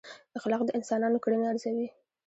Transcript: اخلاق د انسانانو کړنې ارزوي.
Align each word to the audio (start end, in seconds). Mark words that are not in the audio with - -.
اخلاق 0.37 0.61
د 0.65 0.69
انسانانو 0.77 1.21
کړنې 1.23 1.45
ارزوي. 1.51 1.87